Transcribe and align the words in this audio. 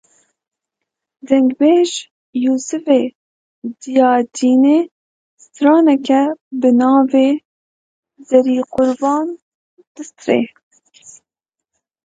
Dengbêj 1.27 1.89
Yûsivê 2.43 3.01
Diyadînê 3.81 4.79
straneke 5.43 6.23
bi 6.59 6.69
navê 6.79 7.27
Zerî 8.27 8.59
Qurban 8.73 9.27
distirê. 9.93 10.41